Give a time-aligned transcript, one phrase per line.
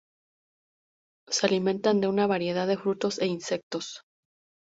[1.29, 4.01] Se alimentan de una variedad de frutos e insectos.